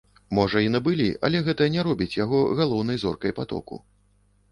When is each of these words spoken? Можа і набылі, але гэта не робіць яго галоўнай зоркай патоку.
Можа 0.35 0.61
і 0.67 0.69
набылі, 0.75 1.09
але 1.29 1.41
гэта 1.47 1.67
не 1.75 1.83
робіць 1.87 2.07
яго 2.23 2.39
галоўнай 2.61 2.97
зоркай 3.05 3.35
патоку. 3.41 3.79